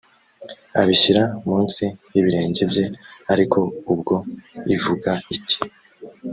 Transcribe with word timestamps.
abishyira 0.81 1.23
munsi 1.47 1.85
y 2.13 2.17
ibirenge 2.21 2.63
bye 2.71 2.85
ariko 3.33 3.57
ubwo 3.93 4.15
ivuga 4.75 5.11
iti 5.35 5.59